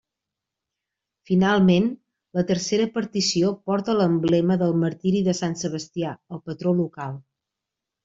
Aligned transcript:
Finalment, 1.29 1.85
la 2.39 2.45
tercera 2.53 2.89
partició 2.97 3.53
porta 3.69 3.97
l'emblema 4.01 4.61
del 4.65 4.77
martiri 4.87 5.25
de 5.31 5.39
sant 5.45 5.57
Sebastià, 5.65 6.19
el 6.39 6.47
patró 6.51 6.79
local. 6.85 7.19